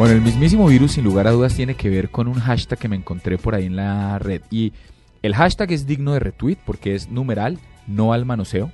[0.00, 2.88] Bueno, el mismísimo virus, sin lugar a dudas, tiene que ver con un hashtag que
[2.88, 4.40] me encontré por ahí en la red.
[4.50, 4.72] Y
[5.20, 8.72] el hashtag es digno de retweet porque es numeral, no al manoseo.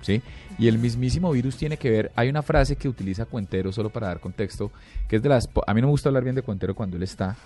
[0.00, 0.22] ¿sí?
[0.58, 4.06] Y el mismísimo virus tiene que ver, hay una frase que utiliza Cuentero solo para
[4.06, 4.72] dar contexto,
[5.06, 7.02] que es de las, a mí no me gusta hablar bien de Cuentero cuando él
[7.02, 7.36] está,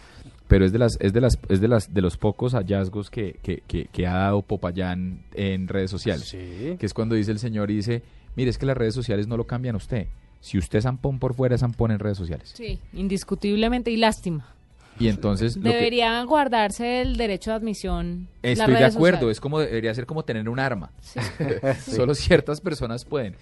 [0.46, 3.37] pero es de las, es de las, es de las, de los pocos hallazgos que,
[3.43, 6.30] que, que, ha dado Popayán en redes sociales.
[6.30, 8.00] Que es cuando dice el señor y dice,
[8.37, 10.07] mire, es que las redes sociales no lo cambian a usted.
[10.41, 12.52] Si usted es zampón por fuera, es zampón en redes sociales.
[12.55, 14.46] Sí, indiscutiblemente y lástima.
[15.01, 18.29] Y entonces debería guardarse el derecho de admisión.
[18.43, 20.91] Estoy de acuerdo, es como debería ser como tener un arma.
[21.87, 23.37] Solo ciertas personas pueden.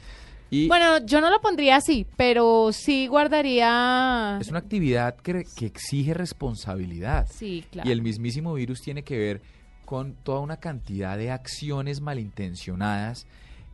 [0.51, 4.39] Y bueno, yo no lo pondría así, pero sí guardaría.
[4.41, 7.27] Es una actividad que, que exige responsabilidad.
[7.33, 7.89] Sí, claro.
[7.89, 9.41] Y el mismísimo virus tiene que ver
[9.85, 13.27] con toda una cantidad de acciones malintencionadas.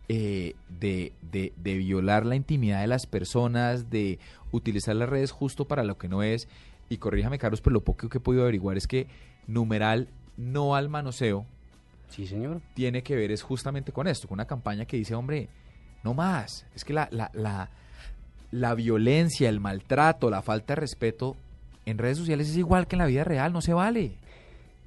[0.09, 4.19] Eh, de, de, de violar la intimidad de las personas, de
[4.51, 6.49] utilizar las redes justo para lo que no es.
[6.89, 9.07] Y corríjame Carlos, pero lo poco que he podido averiguar es que
[9.47, 11.47] numeral no al manoseo,
[12.09, 15.49] sí señor, tiene que ver es justamente con esto, con una campaña que dice, hombre,
[16.03, 17.71] no más, es que la, la, la,
[18.51, 21.37] la violencia, el maltrato, la falta de respeto
[21.87, 24.13] en redes sociales es igual que en la vida real, no se vale.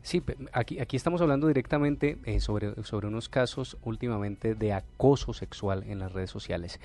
[0.06, 0.22] Sí,
[0.54, 5.98] aquí, aquí estamos hablando directamente eh, sobre, sobre unos casos últimamente de acoso sexual en
[5.98, 6.80] las redes sociales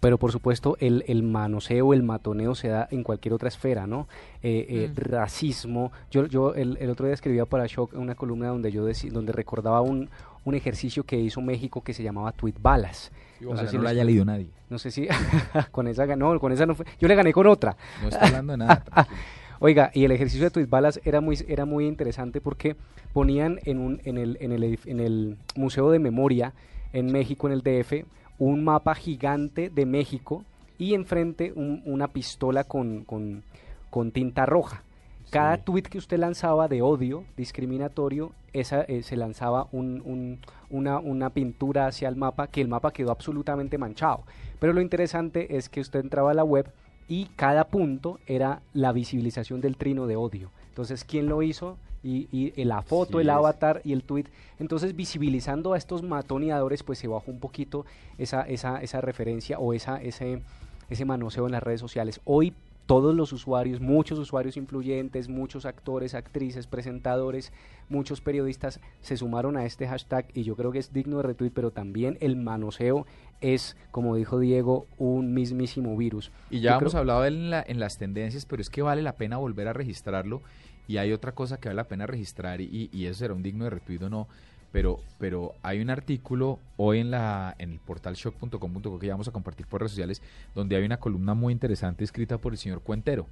[0.00, 4.06] pero por supuesto el, el, manoseo, el matoneo se da en cualquier otra esfera, ¿no?
[4.42, 4.96] Eh, eh, mm.
[4.96, 5.92] Racismo.
[6.10, 9.80] Yo, yo el, el, otro día escribía para Shock una columna donde yo donde recordaba
[9.80, 10.10] un,
[10.44, 13.12] un ejercicio que hizo México que se llamaba Tweet Balas.
[13.40, 14.50] no sé si lo haya leído nadie.
[14.68, 15.08] No sé si
[15.70, 16.84] con esa ganó, con esa no fue.
[17.00, 17.74] Yo le gané con otra.
[18.02, 18.84] No está hablando de nada.
[19.66, 22.76] Oiga, y el ejercicio de Tweet Balas era muy, era muy interesante porque
[23.14, 26.52] ponían en, un, en, el, en, el, en el Museo de Memoria
[26.92, 28.04] en México, en el DF,
[28.38, 30.44] un mapa gigante de México
[30.76, 34.82] y enfrente una pistola con, con, tinta roja.
[35.30, 41.30] Cada tweet que usted lanzaba de odio discriminatorio, esa, eh, se lanzaba un, una, una,
[41.30, 44.24] pintura hacia el mapa, que el mapa quedó absolutamente manchado.
[44.60, 46.70] Pero lo interesante es que usted entraba a la web
[47.08, 50.50] y cada punto era la visibilización del trino de odio.
[50.68, 51.76] Entonces, ¿quién lo hizo?
[52.04, 54.26] y, la foto, el avatar y el tweet.
[54.58, 57.86] Entonces, visibilizando a estos matoneadores, pues se bajó un poquito
[58.18, 60.42] esa, esa, esa referencia o esa, ese,
[60.90, 62.20] ese manoseo en las redes sociales.
[62.24, 62.52] Hoy
[62.86, 67.52] todos los usuarios, muchos usuarios influyentes, muchos actores, actrices, presentadores,
[67.88, 71.50] muchos periodistas se sumaron a este hashtag y yo creo que es digno de retweet,
[71.50, 73.06] pero también el manoseo
[73.40, 76.30] es, como dijo Diego, un mismísimo virus.
[76.50, 79.38] Y ya hemos hablado en, la, en las tendencias, pero es que vale la pena
[79.38, 80.42] volver a registrarlo
[80.86, 83.64] y hay otra cosa que vale la pena registrar y, y eso será un digno
[83.64, 84.28] de retweet o no.
[84.74, 89.30] Pero, pero hay un artículo hoy en la en el portal shock.com.co que vamos a
[89.30, 90.20] compartir por redes sociales
[90.52, 93.28] donde hay una columna muy interesante escrita por el señor Cuentero.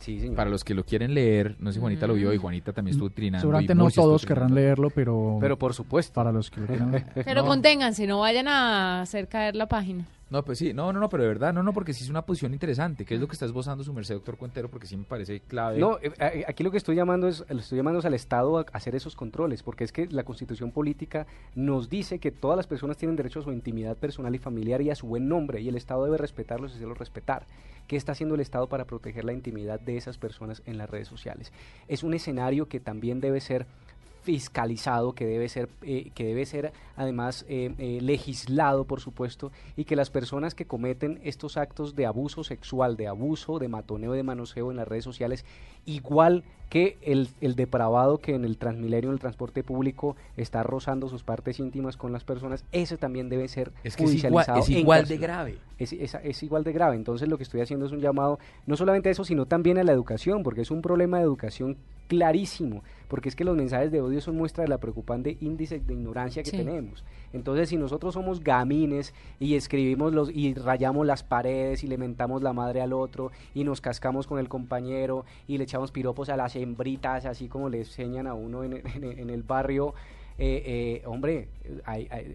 [0.00, 0.34] Sí, señor.
[0.34, 2.40] Para los que lo quieren leer, no sé si Juanita lo vio y mm.
[2.40, 3.42] Juanita también estuvo trinando.
[3.42, 5.38] Seguramente no todos querrán leerlo, pero...
[5.40, 6.14] Pero por supuesto.
[6.14, 10.04] Para los que lo quieran Pero conténganse, no vayan a hacer caer la página.
[10.32, 12.22] No, pues sí, no, no, no, pero de verdad, no, no, porque sí es una
[12.22, 13.04] posición interesante.
[13.04, 14.70] ¿Qué es lo que está esbozando su merced, doctor Cuentero?
[14.70, 15.78] Porque sí me parece clave.
[15.78, 18.94] No, eh, eh, aquí lo que estoy llamando es, estoy llamando al Estado a hacer
[18.94, 23.14] esos controles, porque es que la Constitución política nos dice que todas las personas tienen
[23.14, 26.02] derecho a su intimidad personal y familiar y a su buen nombre, y el Estado
[26.06, 27.44] debe respetarlos y hacerlos respetar.
[27.86, 31.08] ¿Qué está haciendo el Estado para proteger la intimidad de esas personas en las redes
[31.08, 31.52] sociales?
[31.88, 33.66] Es un escenario que también debe ser
[34.22, 39.84] fiscalizado, que debe ser, eh, que debe ser además eh, eh, legislado, por supuesto, y
[39.84, 44.22] que las personas que cometen estos actos de abuso sexual, de abuso, de matoneo, de
[44.22, 45.44] manoseo en las redes sociales,
[45.84, 51.08] igual que el, el depravado que en el Transmilenio, en el transporte público, está rozando
[51.08, 54.60] sus partes íntimas con las personas, ese también debe ser es que judicializado.
[54.60, 55.58] Es igual, de grave.
[55.78, 56.96] Es, es, igual de grave.
[56.96, 59.84] Entonces lo que estoy haciendo es un llamado no solamente a eso, sino también a
[59.84, 61.76] la educación, porque es un problema de educación
[62.12, 65.94] clarísimo, porque es que los mensajes de odio son muestra de la preocupante índice de
[65.94, 67.04] ignorancia que tenemos.
[67.32, 72.42] Entonces, si nosotros somos gamines y escribimos los y rayamos las paredes y le mentamos
[72.42, 76.36] la madre al otro y nos cascamos con el compañero y le echamos piropos a
[76.36, 79.94] las hembritas, así como le enseñan a uno en, en el barrio,
[80.38, 81.48] eh, eh, hombre,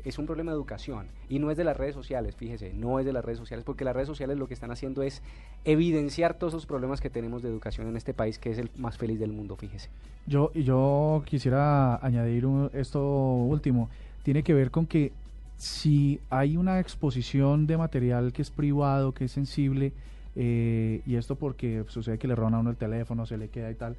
[0.06, 3.06] es un problema de educación y no es de las redes sociales, fíjese, no es
[3.06, 5.22] de las redes sociales, porque las redes sociales lo que están haciendo es
[5.66, 8.98] evidenciar todos los problemas que tenemos de educación en este país, que es el más
[8.98, 9.90] feliz del mundo, fíjese.
[10.26, 13.90] Yo, yo quisiera añadir esto último,
[14.24, 15.12] tiene que ver con que
[15.58, 19.92] si hay una exposición de material que es privado, que es sensible,
[20.36, 23.72] eh, y esto porque sucede que le roban a uno el teléfono, se le queda
[23.72, 23.96] y tal,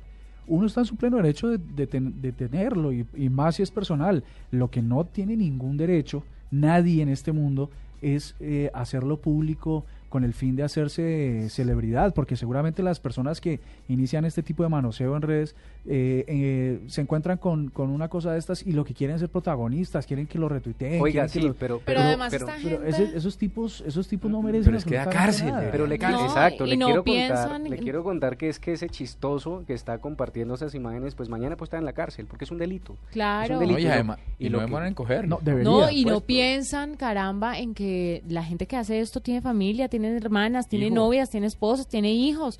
[0.48, 1.86] uno está en su pleno derecho de,
[2.32, 4.24] tenerlo y, más si es personal.
[4.50, 10.24] Lo que no tiene ningún derecho, nadie en este mundo, es eh, hacerlo público con
[10.24, 15.14] el fin de hacerse celebridad, porque seguramente las personas que inician este tipo de manoseo
[15.16, 15.54] en redes
[15.90, 19.20] eh, eh, se encuentran con, con, una cosa de estas y lo que quieren es
[19.20, 21.00] ser protagonistas, quieren que lo retuiteen.
[21.00, 22.88] Oiga, sí, pero, pero, además esta gente...
[23.16, 25.54] esos tipos esos tipos no merecen pero es que da cárcel.
[25.72, 29.72] Pero le, exacto, le, quiero contar, le quiero contar que es que ese chistoso que
[29.72, 32.96] está compartiendo esas imágenes, pues mañana puede estar en la cárcel, porque es un delito.
[33.10, 33.54] Claro.
[33.54, 35.26] Un delito, y, además, y, no demoran en coger.
[35.26, 39.20] No, debería, no y no pues, piensan, caramba, en que la gente que hace esto
[39.20, 42.58] tiene familia, tiene hermanas, tiene novias, tiene esposas, tiene hijos.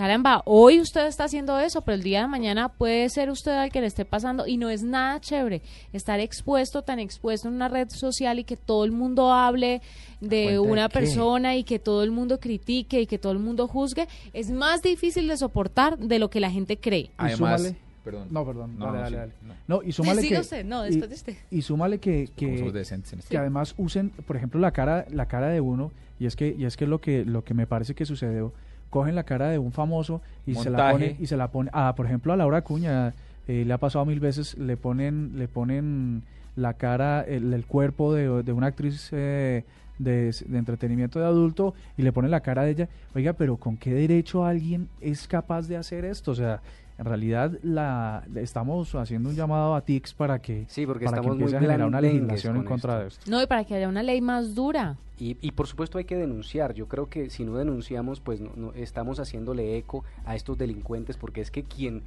[0.00, 3.70] Caramba, hoy usted está haciendo eso, pero el día de mañana puede ser usted al
[3.70, 5.60] que le esté pasando y no es nada chévere
[5.92, 9.82] estar expuesto, tan expuesto en una red social y que todo el mundo hable
[10.22, 14.08] de una persona y que todo el mundo critique y que todo el mundo juzgue.
[14.32, 17.10] Es más difícil de soportar de lo que la gente cree.
[17.18, 18.28] Además, Perdón.
[18.30, 18.78] No, perdón.
[18.78, 19.32] No, dale, no, dale, sí, dale.
[19.42, 19.76] no.
[19.76, 20.38] No, y súmale que...
[20.38, 21.34] usted, no, después y, de usted.
[21.50, 22.30] Y súmale que,
[22.72, 26.36] decentes este que además usen, por ejemplo, la cara, la cara de uno, y es
[26.36, 28.54] que, y es que lo que, lo que me parece que sucedió,
[28.90, 31.94] cogen la cara de un famoso y se la pone, y se la pone, ah,
[31.96, 33.14] por ejemplo, a Laura Cuña,
[33.48, 36.22] eh, le ha pasado mil veces, le ponen, le ponen
[36.56, 39.64] la cara, el, el cuerpo de, de una actriz eh,
[39.98, 42.88] de, de entretenimiento de adulto y le ponen la cara de ella.
[43.14, 46.32] Oiga, pero ¿con qué derecho alguien es capaz de hacer esto?
[46.32, 46.60] O sea,
[47.00, 51.20] en realidad la estamos haciendo un llamado a TICS para que, Sí, porque para que
[51.22, 53.02] estamos muy empiece a generar una legislación en con contra esto.
[53.02, 53.30] de esto.
[53.30, 54.98] No, y para que haya una ley más dura.
[55.18, 56.74] Y, y por supuesto hay que denunciar.
[56.74, 61.16] Yo creo que si no denunciamos, pues no, no- estamos haciéndole eco a estos delincuentes,
[61.16, 62.02] porque es que quien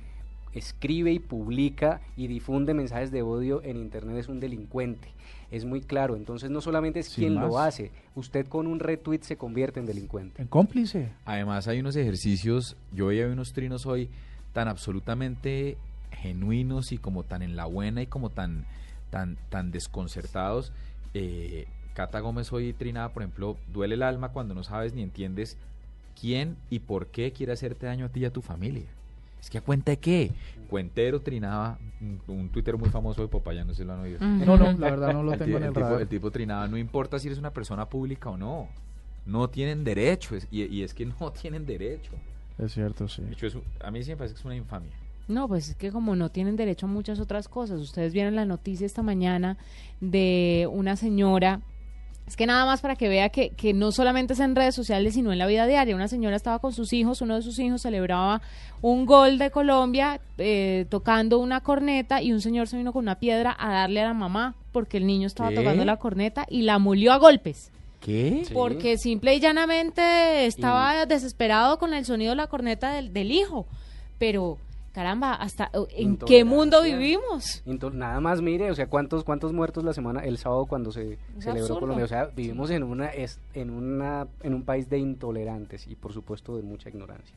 [0.54, 5.08] escribe y publica y difunde mensajes de odio en internet es un delincuente.
[5.50, 6.16] Es muy claro.
[6.16, 9.88] Entonces no solamente es Sin quien lo hace, usted con un retweet se convierte en
[9.88, 10.40] delincuente.
[10.42, 11.10] En cómplice.
[11.26, 14.10] Además hay unos ejercicios, yo veía unos trinos hoy
[14.54, 15.78] tan absolutamente
[16.12, 18.66] genuinos y como tan en la buena y como tan,
[19.10, 20.72] tan, tan desconcertados.
[21.14, 25.58] Eh, Cata Gómez hoy trinaba, por ejemplo, duele el alma cuando no sabes ni entiendes
[26.20, 28.86] quién y por qué quiere hacerte daño a ti y a tu familia.
[29.42, 30.32] Es que a cuenta de qué.
[30.70, 34.20] Cuentero trinaba, un, un tuitero muy famoso de Popaya, no si lo han oído.
[34.22, 36.32] No, no, la verdad no lo El, tengo ti- en el el tipo, el tipo
[36.32, 38.70] trinaba, no importa si eres una persona pública o no.
[39.26, 40.36] No tienen derecho.
[40.50, 42.12] y, y es que no tienen derecho.
[42.60, 43.22] Es cierto, sí.
[43.24, 44.92] De hecho, es a mí sí me parece que es una infamia.
[45.28, 47.80] No, pues es que como no tienen derecho a muchas otras cosas.
[47.80, 49.58] Ustedes vieron la noticia esta mañana
[50.02, 51.62] de una señora.
[52.28, 55.14] Es que nada más para que vea que, que no solamente es en redes sociales,
[55.14, 55.96] sino en la vida diaria.
[55.96, 58.42] Una señora estaba con sus hijos, uno de sus hijos celebraba
[58.82, 63.20] un gol de Colombia eh, tocando una corneta y un señor se vino con una
[63.20, 65.56] piedra a darle a la mamá porque el niño estaba ¿Qué?
[65.56, 67.72] tocando la corneta y la molió a golpes.
[68.04, 68.44] ¿Qué?
[68.46, 68.54] Sí.
[68.54, 73.66] Porque simple y llanamente estaba desesperado con el sonido de la corneta del, del hijo.
[74.20, 74.58] Pero,
[74.94, 77.64] caramba, hasta ¿en qué mundo vivimos?
[77.94, 81.20] Nada más mire, o sea, cuántos cuántos muertos la semana el sábado cuando se Es
[81.40, 81.80] celebró absurdo.
[81.80, 85.96] Colombia, o sea, vivimos en una es- en una en un país de intolerantes y
[85.96, 87.36] por supuesto de mucha ignorancia.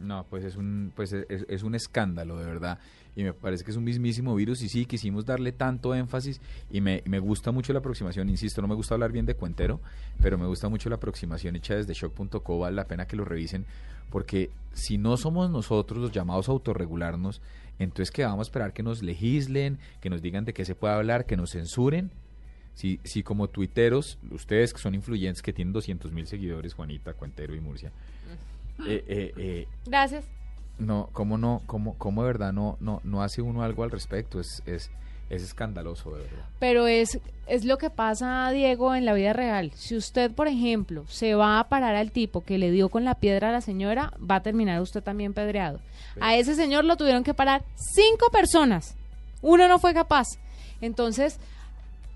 [0.00, 2.78] No, pues es un, pues es, es- un escándalo, de verdad.
[3.16, 4.62] Y me parece que es un mismísimo virus.
[4.62, 6.40] Y sí, quisimos darle tanto énfasis.
[6.70, 8.28] Y me, me gusta mucho la aproximación.
[8.30, 9.80] Insisto, no me gusta hablar bien de Cuentero,
[10.22, 12.58] pero me gusta mucho la aproximación hecha desde shock.co.
[12.58, 13.66] Vale la pena que lo revisen.
[14.10, 17.42] Porque si no somos nosotros los llamados a autorregularnos,
[17.78, 20.94] entonces que vamos a esperar que nos legislen, que nos digan de qué se puede
[20.94, 22.10] hablar, que nos censuren.
[22.74, 27.54] Si, si como tuiteros, ustedes que son influyentes, que tienen 200 mil seguidores, Juanita, Cuentero
[27.54, 27.90] y Murcia,
[28.86, 30.24] eh, eh, eh, Gracias.
[30.78, 31.62] no, ¿cómo no?
[31.66, 34.40] ¿Cómo, cómo de verdad no, no, no hace uno algo al respecto?
[34.40, 34.90] Es, es,
[35.30, 36.44] es escandaloso, de verdad.
[36.58, 39.70] Pero es, es lo que pasa, Diego, en la vida real.
[39.74, 43.14] Si usted, por ejemplo, se va a parar al tipo que le dio con la
[43.14, 45.80] piedra a la señora, va a terminar usted también pedreado.
[46.20, 48.96] A ese señor lo tuvieron que parar cinco personas.
[49.42, 50.26] Uno no fue capaz.
[50.80, 51.38] Entonces,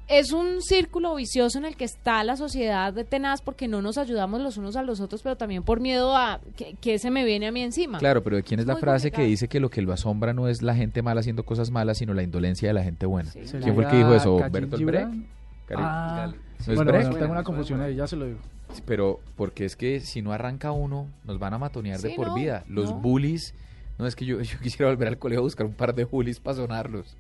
[0.07, 3.97] es un círculo vicioso en el que está la sociedad de tenaz porque no nos
[3.97, 7.25] ayudamos los unos a los otros, pero también por miedo a que, que se me
[7.25, 7.99] viene a mí encima.
[7.99, 9.93] Claro, pero ¿de quién es Es la muy frase que dice que lo que lo
[9.93, 13.07] asombra no es la gente mala haciendo cosas malas, sino la indolencia de la gente
[13.07, 13.31] buena?
[13.31, 13.47] Sí.
[13.47, 14.37] ¿Sería ¿Quién fue el que dijo eso?
[14.37, 15.11] Khalil ¿Bertolt Gibran?
[15.11, 15.81] Brecht?
[15.83, 17.05] Ah, ¿No es bueno, Brecht?
[17.07, 18.39] bueno, tengo una confusión ahí, ya se lo digo.
[18.73, 22.29] Sí, Pero porque es que si no arranca uno, nos van a matonear de por
[22.29, 22.65] no, vida.
[22.69, 23.01] Los no.
[23.01, 23.55] bullies,
[23.99, 26.41] no es que yo, yo quisiera volver al colegio a buscar un par de bullies
[26.41, 27.17] para sonarlos.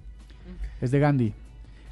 [0.81, 1.33] Es de Gandhi.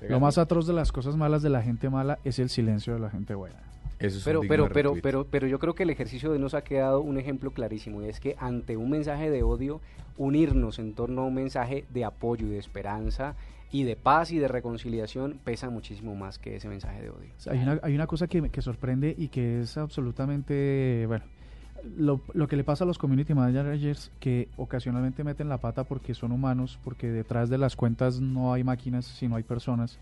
[0.08, 3.00] Lo más atroz de las cosas malas de la gente mala es el silencio de
[3.00, 3.56] la gente buena.
[3.98, 5.02] Eso es Pero pero pero retweet.
[5.02, 8.06] pero pero yo creo que el ejercicio de nos ha quedado un ejemplo clarísimo y
[8.08, 9.80] es que ante un mensaje de odio
[10.16, 13.34] unirnos en torno a un mensaje de apoyo y de esperanza
[13.70, 17.30] y de paz y de reconciliación pesa muchísimo más que ese mensaje de odio.
[17.48, 21.24] Hay una, hay una cosa que, me- que sorprende y que es absolutamente, bueno,
[21.96, 26.14] lo, lo que le pasa a los community managers que ocasionalmente meten la pata porque
[26.14, 29.98] son humanos, porque detrás de las cuentas no hay máquinas, sino hay personas.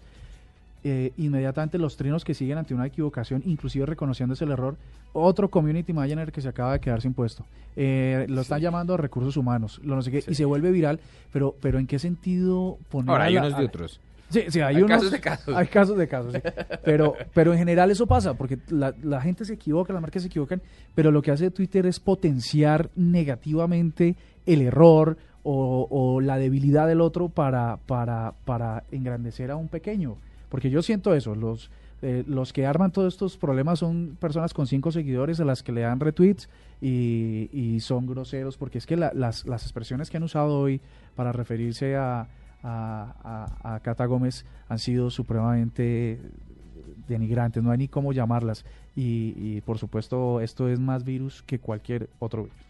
[0.83, 4.77] eh, inmediatamente los trinos que siguen ante una equivocación, inclusive reconociéndose el error,
[5.13, 7.45] otro community manager que se acaba de quedar sin puesto.
[7.77, 11.01] Eh, lo están llamando recursos humanos, lo no sé qué, y se vuelve viral,
[11.33, 14.01] pero, pero ¿en qué sentido poner Ahora, hay unos de otros.
[14.31, 15.57] Sí, sí, hay, casos de casos.
[15.57, 16.41] Hay casos de casos, sí.
[16.85, 20.29] pero, pero en general eso pasa, porque la, la, gente se equivoca, las marcas se
[20.29, 20.63] equivocan,
[20.95, 24.15] pero lo que hace Twitter es potenciar negativamente
[24.47, 30.17] el error o, o la debilidad del otro para, para, para engrandecer a un pequeño.
[30.49, 31.71] Porque yo siento eso, los,
[32.03, 35.73] eh, los que arman todos estos problemas son personas con cinco seguidores a las que
[35.73, 36.49] le dan retweets
[36.81, 40.81] y, y son groseros, porque es que las, las expresiones que han usado hoy
[41.15, 41.97] para referirse
[42.63, 46.21] a a, Cata Gómez han sido supremamente
[47.09, 48.65] denigrantes, no hay ni cómo llamarlas.
[48.95, 52.70] Y, y por supuesto esto es más virus que cualquier otro virus.